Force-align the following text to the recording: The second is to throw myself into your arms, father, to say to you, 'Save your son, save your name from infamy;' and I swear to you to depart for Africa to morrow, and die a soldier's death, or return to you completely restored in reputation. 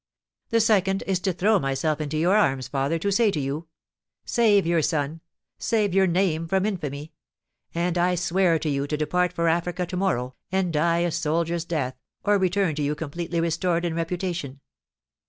The 0.49 0.59
second 0.59 1.03
is 1.05 1.19
to 1.19 1.31
throw 1.31 1.59
myself 1.59 2.01
into 2.01 2.17
your 2.17 2.35
arms, 2.35 2.67
father, 2.67 2.97
to 2.97 3.11
say 3.11 3.29
to 3.29 3.39
you, 3.39 3.67
'Save 4.25 4.65
your 4.65 4.81
son, 4.81 5.21
save 5.59 5.93
your 5.93 6.07
name 6.07 6.47
from 6.47 6.65
infamy;' 6.65 7.13
and 7.75 7.99
I 7.99 8.15
swear 8.15 8.57
to 8.57 8.67
you 8.69 8.87
to 8.87 8.97
depart 8.97 9.31
for 9.31 9.47
Africa 9.47 9.85
to 9.85 9.95
morrow, 9.95 10.33
and 10.51 10.73
die 10.73 11.01
a 11.01 11.11
soldier's 11.11 11.65
death, 11.65 11.99
or 12.23 12.39
return 12.39 12.73
to 12.77 12.81
you 12.81 12.95
completely 12.95 13.39
restored 13.39 13.85
in 13.85 13.93
reputation. 13.93 14.59